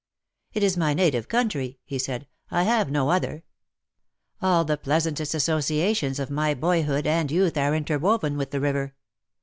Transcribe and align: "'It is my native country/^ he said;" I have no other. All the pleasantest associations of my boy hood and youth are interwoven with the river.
"'It 0.53 0.63
is 0.63 0.77
my 0.77 0.95
native 0.95 1.27
country/^ 1.27 1.77
he 1.85 1.99
said;" 1.99 2.25
I 2.49 2.63
have 2.63 2.89
no 2.89 3.11
other. 3.11 3.43
All 4.41 4.65
the 4.65 4.75
pleasantest 4.75 5.35
associations 5.35 6.17
of 6.17 6.31
my 6.31 6.55
boy 6.55 6.81
hood 6.81 7.05
and 7.05 7.29
youth 7.29 7.55
are 7.55 7.75
interwoven 7.75 8.35
with 8.35 8.49
the 8.49 8.61
river. 8.61 8.95